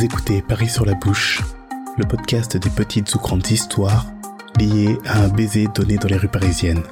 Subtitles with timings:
[0.00, 1.42] Vous écoutez Paris sur la bouche,
[1.98, 4.06] le podcast des petites ou grandes histoires
[4.58, 6.82] liées à un baiser donné dans les rues parisiennes.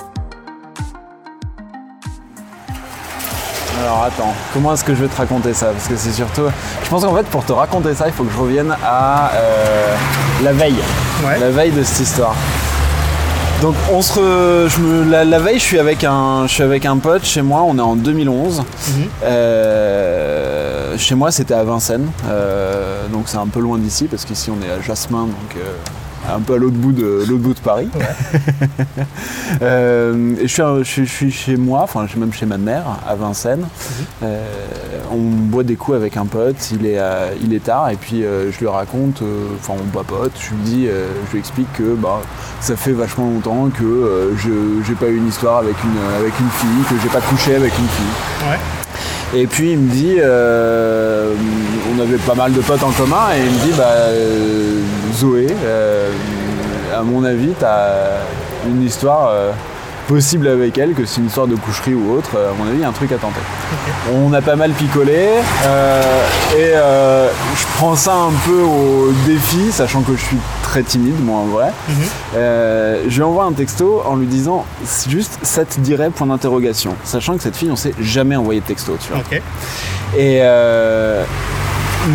[3.81, 5.69] Alors attends, comment est-ce que je vais te raconter ça?
[5.73, 6.51] Parce que c'est surtout...
[6.85, 9.97] Je pense qu'en fait pour te raconter ça, il faut que je revienne à euh,
[10.43, 10.77] la veille.
[11.25, 11.39] Ouais.
[11.39, 12.35] La veille de cette histoire.
[13.61, 15.11] Donc on se re- je me...
[15.11, 17.77] la, la veille je suis avec un je suis avec un pote chez moi, on
[17.77, 18.63] est en 2011.
[19.25, 24.51] Euh, chez moi c'était à Vincennes, Euh, donc c'est un peu loin d'ici parce qu'ici
[24.51, 25.75] on est à Jasmin, donc euh,
[26.35, 27.89] un peu à l'autre bout de l'autre bout de Paris.
[29.63, 32.59] Euh, je, suis, je, suis- je suis chez moi, enfin je suis même chez ma
[32.59, 33.67] mère à Vincennes.
[34.23, 34.45] Euh,
[35.11, 38.25] on boit des coups avec un pote, il est, à- il est tard et puis
[38.25, 39.23] euh, je lui raconte,
[39.59, 42.21] enfin on papote, je lui dis, je lui explique que bah,
[42.61, 44.51] ça fait vachement longtemps que je
[44.87, 47.73] j'ai pas eu une histoire avec une, avec une fille, que j'ai pas couché avec
[47.79, 48.49] une fille.
[48.51, 48.59] Ouais.
[49.35, 51.35] Et puis il me dit, euh,
[51.95, 53.95] on avait pas mal de potes en commun, et il me dit, bah,
[55.13, 56.11] Zoé, euh,
[56.97, 58.21] à mon avis, t'as
[58.67, 59.53] une histoire euh,
[60.09, 62.31] possible avec elle, que c'est une histoire de coucherie ou autre.
[62.37, 63.41] À mon avis, il y a un truc à tenter.
[64.13, 65.29] On a pas mal picolé,
[65.67, 66.03] euh,
[66.57, 71.23] et euh, je prends ça un peu au défi, sachant que je suis très timide,
[71.23, 71.73] moi en vrai.
[72.35, 74.65] Euh, je lui envoie un texto en lui disant
[75.09, 78.67] juste ça te dirait point d'interrogation, sachant que cette fille on s'est jamais envoyé de
[78.67, 79.23] texto, tu vois.
[80.17, 81.23] Et euh,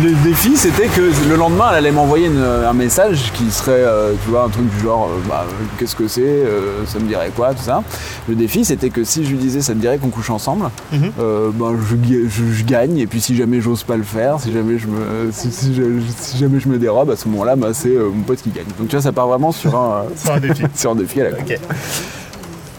[0.02, 4.30] le défi c'était que le lendemain elle allait m'envoyer un message qui serait, euh, tu
[4.30, 7.30] vois, un truc du genre euh, bah, euh, qu'est-ce que c'est, euh, ça me dirait
[7.34, 7.82] quoi, tout ça.
[8.28, 11.76] Le défi c'était que si je lui disais ça te dirait qu'on couche ensemble, ben,
[11.88, 14.78] je, ga- je- je gagne et puis si jamais j'ose pas le faire, si jamais
[14.78, 15.82] je me, si, si je,
[16.18, 18.64] si jamais je me dérobe à ce moment-là, bah, c'est mon pote qui gagne.
[18.78, 20.62] Donc tu vois ça part vraiment sur un, Sur un défi.
[20.74, 21.36] sur un défi à la.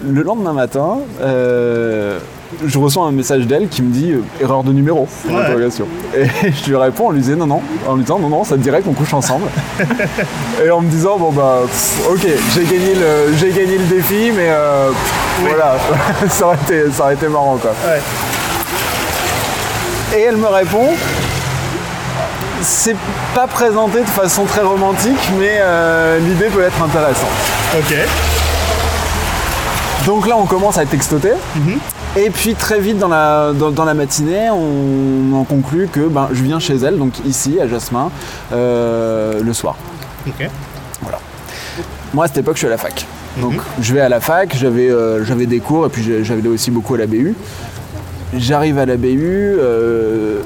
[0.06, 2.20] Le lendemain matin, euh,
[2.66, 5.08] je reçois un message d'elle qui me dit euh, erreur de numéro.
[5.28, 5.34] Ouais.
[6.16, 8.56] Et je lui réponds en lui disant non non, en lui disant non non, ça
[8.56, 9.48] te dirait qu'on couche ensemble.
[10.66, 14.32] et en me disant bon bah pff, ok, j'ai gagné le j'ai gagné le défi,
[14.36, 15.50] mais euh, pff, Oui.
[15.50, 15.78] voilà,
[16.30, 17.72] ça aurait été ça aurait été marrant quoi.
[17.86, 18.02] Ouais.
[20.18, 20.90] Et elle me répond
[22.62, 22.96] c'est
[23.36, 27.30] pas présenté de façon très romantique, mais euh, l'idée peut être intéressante.
[27.78, 27.96] Ok.
[30.06, 31.34] Donc là, on commence à textoter.
[31.56, 31.80] Mhm.
[32.18, 36.30] Et puis très vite dans la, dans, dans la matinée, on en conclut que ben,
[36.32, 38.10] je viens chez elle, donc ici à Jasmin,
[38.54, 39.76] euh, le soir.
[40.28, 40.50] Ok.
[42.14, 43.06] Moi à cette époque, je suis à la fac.
[43.42, 43.62] Donc Mhm.
[43.82, 46.96] je vais à la fac, j'avais euh, j'avais des cours et puis j'allais aussi beaucoup
[46.96, 47.36] à la BU.
[48.38, 50.40] J'arrive à la BU, euh,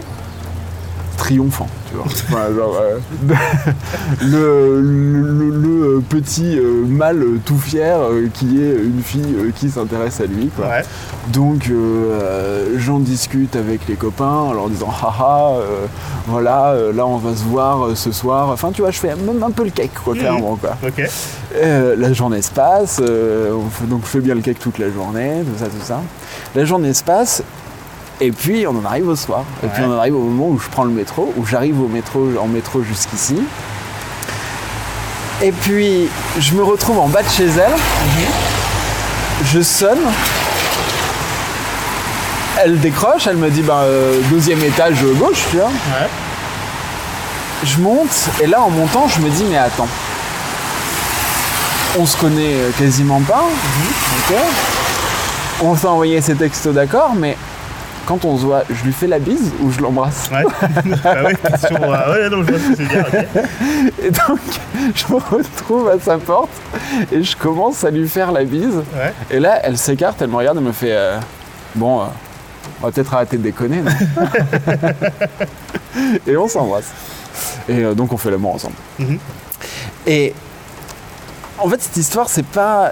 [1.29, 2.05] triomphant, tu vois.
[2.29, 2.99] Enfin, genre, euh,
[4.21, 5.49] le, le- le-
[5.95, 10.25] le petit euh, mâle tout fier euh, qui est une fille euh, qui s'intéresse à
[10.25, 10.49] lui.
[10.55, 10.65] Quoi.
[10.67, 10.81] Ouais.
[11.31, 15.53] Donc euh, j'en discute avec les copains en leur disant haha
[16.27, 18.49] voilà là on va se voir ce soir.
[18.49, 20.19] Enfin tu vois je fais même un peu le cake quoi Mhm.
[20.19, 20.71] clairement quoi.
[20.85, 21.01] Ok.
[21.55, 25.59] Euh, la journée se passe, donc je fais bien le cake toute la journée, tout
[25.59, 26.01] ça, tout ça.
[26.55, 27.43] La journée se passe,
[28.21, 29.43] et puis on en arrive au soir.
[29.63, 31.87] Et puis on en arrive au moment où je prends le métro, où j'arrive au
[31.87, 33.41] métro, en métro jusqu'ici.
[35.41, 37.75] Et puis je me retrouve en bas de chez elle,
[39.45, 39.99] je sonne.
[42.61, 45.67] Elle décroche, elle me dit ben, euh, deuxième étage gauche, tu vois.
[45.67, 46.09] Ouais.
[47.63, 49.87] Je monte et là en montant je me dis mais attends.
[51.97, 53.45] On se connaît quasiment pas.
[54.29, 54.35] ok
[55.61, 57.37] On s'est envoyé ces textos d'accord mais
[58.09, 60.31] quand on se voit, je lui fais la bise ou je l'embrasse.
[60.31, 60.43] Ouais.
[61.03, 61.77] bah oui, question.
[61.83, 63.05] euh, ouais, non, je vois ce que tu veux dire.
[63.07, 63.43] ok.
[64.03, 64.39] Et donc
[64.95, 66.49] je me retrouve à sa porte
[67.11, 68.77] et je commence à lui faire la bise.
[68.95, 69.13] Ouais.
[69.29, 71.19] Et là elle s'écarte, elle me regarde et me fait euh,
[71.75, 72.05] bon euh,
[72.81, 73.83] on va peut-être arrêter de déconner.
[73.83, 73.91] non
[76.25, 76.91] et on s'embrasse.
[77.67, 78.75] Et euh, donc on fait l'amour ensemble.
[78.97, 79.19] Mhm.
[80.07, 80.33] Et
[81.59, 82.91] en fait, cette histoire, c'est pas.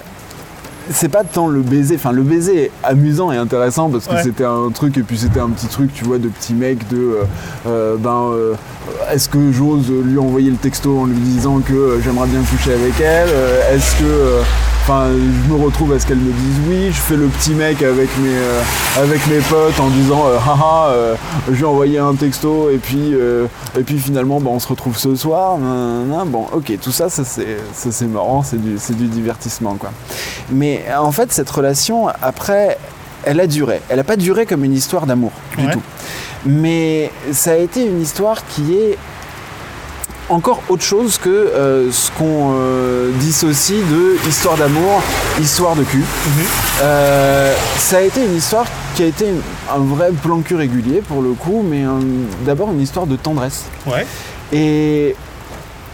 [0.89, 4.23] C'est pas tant le baiser, enfin le baiser est amusant et intéressant parce que Ouais.
[4.23, 6.97] c'était un truc et puis c'était un petit truc, tu vois, de petit mec de
[6.97, 7.23] euh,
[7.67, 8.53] euh, ben euh,
[9.11, 12.93] est-ce que j'ose lui envoyer le texto en lui disant que j'aimerais bien coucher avec
[13.01, 13.28] elle
[13.73, 14.41] Est-ce que
[14.89, 17.81] enfin je me retrouve à ce qu'elle me dise oui Je fais le petit mec
[17.84, 18.61] avec mes euh,
[18.97, 21.16] avec mes potes en disant euh, haha euh,
[21.47, 23.47] je lui ai envoyé un texto et puis euh,
[23.78, 25.57] et puis finalement ben, on se retrouve ce soir.
[26.28, 29.91] Bon ok tout ça ça c'est ça, c'est marrant c'est du c'est du divertissement quoi.
[30.51, 32.78] Mais en fait cette relation après
[33.25, 33.81] elle a duré.
[33.90, 35.72] Elle n'a pas duré comme une histoire d'amour du Ouais.
[35.73, 35.81] tout.
[36.45, 38.97] Mais ça a été une histoire qui est
[40.29, 45.02] encore autre chose que euh, ce qu'on euh, dissocie de histoire d'amour,
[45.40, 46.03] histoire de cul.
[46.82, 48.66] Euh, ça a été une histoire
[48.96, 49.26] qui a été
[49.74, 51.84] un vrai plan cul régulier pour le coup, mais
[52.46, 53.66] d'abord une histoire de tendresse.
[53.85, 54.06] Ouais.
[54.52, 55.16] Et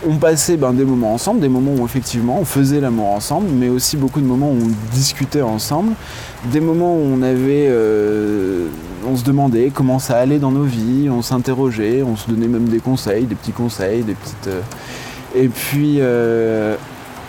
[0.07, 3.69] on passait ben, des moments ensemble, des moments où effectivement on faisait l'amour ensemble, mais
[3.69, 5.93] aussi beaucoup de moments où on discutait ensemble,
[6.51, 8.67] des moments où on avait, euh,
[9.07, 12.65] on se demandait comment ça allait dans nos vies, on s'interrogeait, on se donnait même
[12.65, 14.47] des conseils, des petits conseils, des petites.
[14.47, 14.61] euh,
[15.35, 16.75] Et puis euh,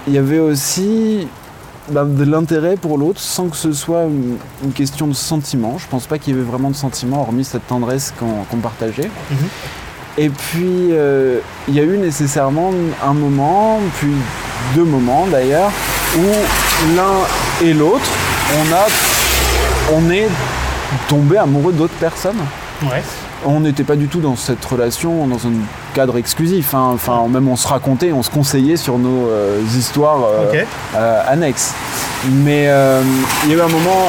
[0.07, 1.27] il y avait aussi
[1.91, 5.79] ben, de l'intérêt pour l'autre sans que ce soit une, question de sentiment.
[5.79, 9.11] Je pense pas qu'il y avait vraiment de sentiment hormis cette tendresse qu'on qu'on partageait.
[9.31, 9.49] Mhm.
[10.17, 11.39] Et puis, euh,
[11.69, 12.71] il y a eu nécessairement
[13.05, 14.13] un moment, puis
[14.77, 15.71] deux moments d'ailleurs,
[16.17, 18.05] où l'un et l'autre,
[18.57, 20.29] on, a, on est
[21.09, 22.39] tombé amoureux d'autres personnes.
[22.85, 23.03] Ouais.
[23.47, 25.53] On n'était pas du tout dans cette relation, dans un
[25.95, 26.75] cadre exclusif.
[26.75, 26.93] hein.
[26.95, 30.21] Enfin, même on se racontait, on se conseillait sur nos euh, histoires
[30.97, 31.73] euh, annexes.
[32.31, 32.71] Mais
[33.45, 34.09] il y a eu un moment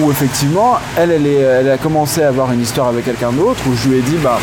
[0.00, 3.60] où effectivement, elle, elle, est- elle a commencé à avoir une histoire avec quelqu'un d'autre,
[3.68, 4.38] où je lui ai dit, bah,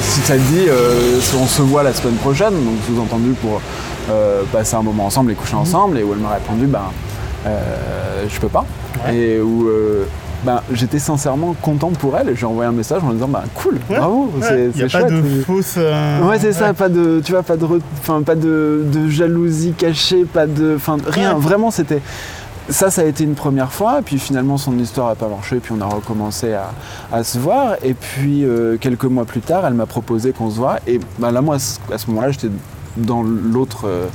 [0.00, 3.60] si ça te dit, euh, on se voit la semaine prochaine, donc sous-entendu pour
[4.10, 6.80] euh, passer un moment ensemble et coucher ensemble, et où elle m'a répondu, ben,
[7.46, 8.64] euh, je peux pas.
[9.06, 9.14] Ouais.
[9.16, 9.68] Et où
[10.44, 13.42] ben, j'étais sincèrement content pour elle, et j'ai envoyé un message en lui disant, ben,
[13.54, 14.70] cool, Ouais, bravo, ouais.
[14.76, 15.04] c'est chouette.
[15.04, 15.74] pas de fausse.
[15.78, 19.08] euh, Ouais, c'est ça, pas de, tu vois, pas de, re- enfin, pas de, de
[19.08, 21.34] jalousie cachée, pas de, enfin, rien.
[21.34, 22.00] Vraiment, c'était,
[22.68, 23.98] ça, ça a été une première fois.
[24.00, 25.56] Et puis finalement, son histoire a pas marché.
[25.62, 26.70] Puis on a recommencé à,
[27.12, 27.76] à se voir.
[27.82, 30.78] Et puis euh, quelques mois plus tard, elle m'a proposé qu'on se voit.
[30.86, 32.50] Et ben là, moi, à ce- moment-là, j'étais
[32.96, 34.06] dans l'autre, euh,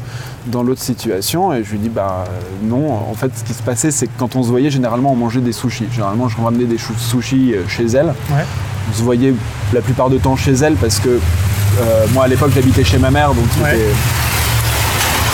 [0.48, 1.54] dans l'autre situation.
[1.54, 2.92] Et je lui dis, bah euh, non.
[2.94, 5.40] En fait, ce qui se passait, c'est que quand on se voyait, généralement, on mangeait
[5.42, 5.88] des sushis.
[5.92, 8.08] Généralement, je ramenais des sushis chez elle.
[8.08, 8.46] Ouais.
[8.90, 9.34] On se voyait
[9.74, 13.12] la plupart du temps chez elle parce que euh, moi à l'époque j'habitais chez ma
[13.12, 13.86] mère donc c'était.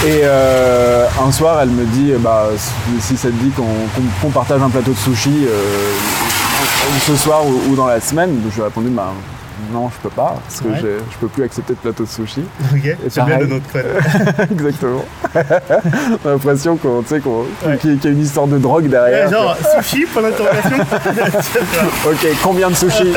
[0.05, 2.45] Et euh, un soir elle me dit bah
[2.99, 3.51] si ça te dit
[4.21, 5.91] qu'on partage un plateau de sushi euh,
[7.05, 9.11] ce soir ou, ou dans la semaine, je lui ai répondu bah
[9.74, 10.75] non je peux pas parce que Ouais.
[11.12, 12.44] je peux plus accepter de plateau de sushi.
[12.74, 12.95] Ok.
[13.09, 13.65] C'est bien de notre.
[14.51, 15.06] Exactement.
[15.36, 17.77] On a l'impression qu'on tu sais qu'on Ouais.
[17.80, 19.27] qu'il y a- une histoire de drogue derrière.
[19.27, 20.77] Ouais, genre sushi pour l'interrogation.
[22.07, 23.13] Ok, combien de sushis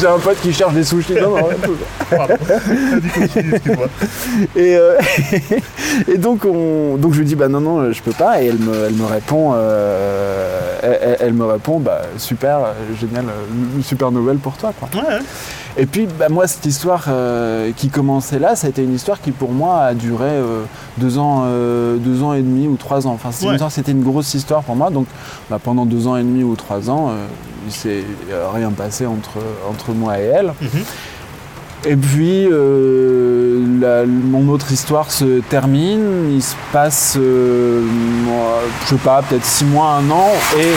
[0.00, 1.14] J'ai un pote qui cherche des sushis.
[1.14, 1.48] Non, non.
[2.10, 2.34] Pardon.
[3.22, 3.86] Excuse-moi.
[4.56, 4.94] Et, euh,
[6.06, 8.58] et donc, on, donc je lui dis bah non non je peux pas et elle
[8.58, 10.37] me, elle me répond euh,
[11.28, 14.88] elle, me répond bah super euh, génial euh, une super nouvelle pour toi quoi.
[15.00, 15.18] Ouais, ouais.
[15.76, 19.20] Et puis bah, moi cette histoire euh, qui commençait là ça a été une histoire
[19.20, 20.62] qui pour moi a duré euh,
[20.96, 23.70] deux ans euh, deux ans et demi ou trois ans enfin c'était une Ouais.
[23.70, 25.06] c'était une grosse histoire pour moi donc
[25.50, 27.12] bah, pendant deux ans et demi ou trois ans
[27.66, 28.02] il s'est
[28.54, 29.38] rien passé entre
[29.70, 30.52] entre moi et elle.
[30.60, 30.82] Mhm.
[31.86, 36.28] Et puis, euh, la- mon autre histoire se termine.
[36.34, 37.82] Il se passe, euh,
[38.82, 40.26] je sais pas, peut-être six mois, un an.
[40.58, 40.72] Et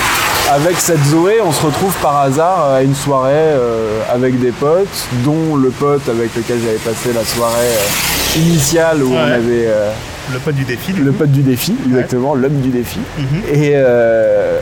[0.50, 5.08] avec cette Zoé, on se retrouve par hasard à une soirée euh, avec des potes,
[5.24, 9.92] dont le pote avec lequel j'avais passé la soirée euh, initiale où on avait euh,
[10.34, 10.92] Le pote du défi.
[10.92, 11.20] du le coup.
[11.20, 13.00] pote du défi, exactement, l'homme du défi.
[13.18, 13.42] Mhm.
[13.54, 14.60] Et, euh,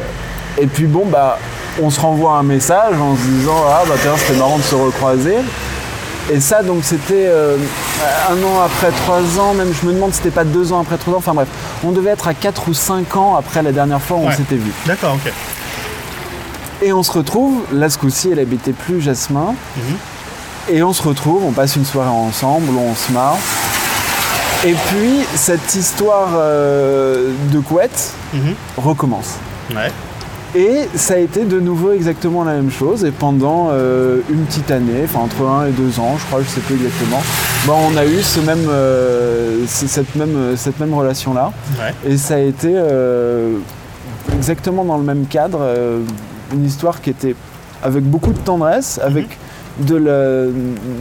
[0.60, 1.40] et puis bon, bah,
[1.82, 4.76] on se renvoie un message en se disant Ah, bah tiens, c'était marrant de se
[4.76, 5.36] recroiser.
[6.32, 7.58] Et ça, donc, c'était euh,
[8.30, 10.98] un an après trois ans, même je me demande si c'était pas deux ans après
[10.98, 11.18] trois ans.
[11.18, 11.48] Enfin bref,
[11.84, 14.58] on devait être à quatre ou cinq ans après la dernière fois où on s'était
[14.58, 14.72] vu.
[14.86, 15.34] D'accord, ok.
[16.82, 19.54] Et on se retrouve, là ce coup-ci, elle habitait plus Jasmin.
[19.78, 20.76] Mhm.
[20.76, 23.38] Et on se retrouve, on passe une soirée ensemble, on se marre.
[24.66, 28.54] Et puis, cette histoire euh, de couette Mhm.
[28.78, 29.36] recommence.
[29.72, 29.92] Ouais.
[30.56, 33.04] Et ça a été de nouveau exactement la même chose.
[33.06, 36.48] Et pendant euh, une petite année, enfin entre un et deux ans, je crois, je
[36.50, 37.22] sais plus exactement,
[37.66, 41.52] bon, on a eu ce même, euh, ce- cette même, cette même relation-là.
[41.80, 41.94] Ouais.
[42.12, 42.74] Et ça a été
[44.36, 45.60] exactement dans le même cadre,
[46.54, 47.36] une histoire qui était
[47.84, 49.38] avec beaucoup de tendresse, avec
[49.80, 50.46] de la,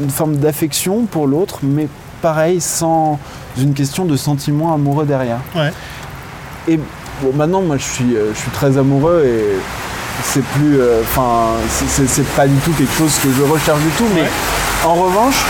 [0.03, 1.89] une forme d'affection pour l'autre, mais
[2.23, 3.19] pareil, sans
[3.59, 5.41] une question de sentiment amoureux derrière.
[5.57, 5.73] Ouais.
[6.69, 9.57] Et bon, maintenant, moi, je suis, euh, je suis très amoureux et
[10.23, 14.07] c'est plus, euh, enfin, c'est- pas du tout quelque chose que je recherche du tout,
[14.15, 14.29] mais Ouais.
[14.87, 15.45] en revanche,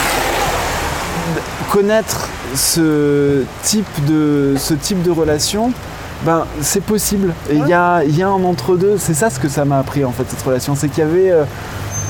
[1.71, 5.73] connaître ce type de, ce type de relation,
[6.25, 7.33] ben, c'est possible.
[7.51, 8.97] Il y, a, y a un entre-deux.
[8.99, 10.75] C'est ça ce que ça m'a appris, en fait, cette relation.
[10.75, 11.45] C'est qu'il y avait euh,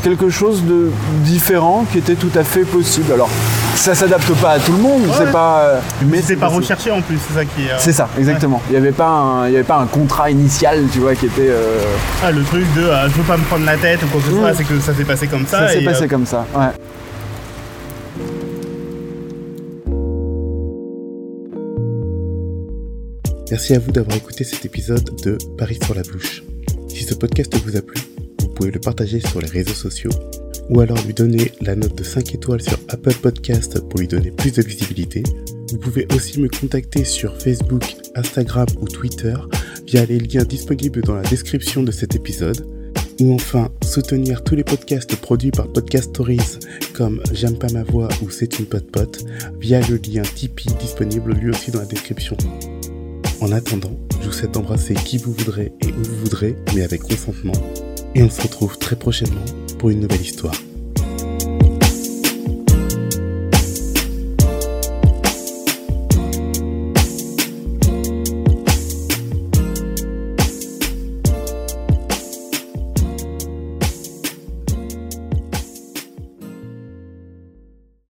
[0.02, 0.90] quelque chose de
[1.24, 3.12] différent qui était tout à fait possible.
[3.12, 3.28] Alors,
[3.74, 5.14] ça s'adapte pas à tout le monde, Ouais.
[5.18, 5.60] c'est pas.
[5.60, 7.70] euh, Mais c'est pas recherché en plus, c'est ça qui est.
[7.70, 8.60] euh, C'est ça, exactement.
[8.68, 11.26] Il n'y avait, pas un- il y avait pas un contrat initial, tu vois, qui
[11.26, 11.42] était.
[11.48, 11.78] euh,
[12.24, 14.32] Ah, le truc de je veux pas me prendre la tête ou quoi que ce
[14.32, 15.68] soit, c'est que ça s'est passé comme ça.
[15.68, 16.44] ça s'est passé comme ça.
[16.56, 16.66] Ouais.
[23.50, 26.42] Merci à vous d'avoir écouté cet épisode de Paris sur la bouche.
[26.86, 27.98] Si ce podcast vous a plu,
[28.40, 30.10] vous pouvez le partager sur les réseaux sociaux
[30.68, 34.30] ou alors lui donner la note de 5 étoiles sur Apple Podcast pour lui donner
[34.30, 35.22] plus de visibilité.
[35.70, 39.34] Vous pouvez aussi me contacter sur Facebook, Instagram ou Twitter
[39.86, 42.66] via les liens disponibles dans la description de cet épisode.
[43.20, 46.58] Ou enfin, soutenir tous les podcasts produits par Podcast Stories
[46.92, 49.24] comme J'aime pas ma voix ou C'est une pote pote
[49.58, 52.36] via le lien Tipeee disponible lui aussi dans la description.
[53.40, 57.02] En attendant, je vous souhaite d'embrasser qui vous voudrez et où vous voudrez, mais avec
[57.02, 57.52] consentement.
[58.16, 59.44] Et on se retrouve très prochainement
[59.78, 60.54] pour une nouvelle histoire.